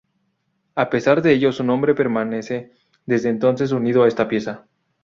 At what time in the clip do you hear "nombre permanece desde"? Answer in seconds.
1.63-3.29